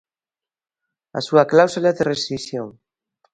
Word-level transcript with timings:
A 1.19 1.19
súa 1.27 1.43
cláusula 1.51 1.91
de 1.97 2.03
rescisión. 2.11 2.67